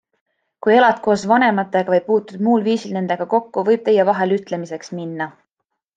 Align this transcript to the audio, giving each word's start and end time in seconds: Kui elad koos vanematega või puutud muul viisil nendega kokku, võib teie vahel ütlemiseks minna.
Kui 0.65 0.71
elad 0.77 1.01
koos 1.07 1.25
vanematega 1.31 1.93
või 1.95 2.01
puutud 2.09 2.41
muul 2.47 2.65
viisil 2.69 2.97
nendega 2.97 3.27
kokku, 3.35 3.65
võib 3.69 3.85
teie 3.91 4.07
vahel 4.11 4.37
ütlemiseks 4.41 4.95
minna. 5.01 5.29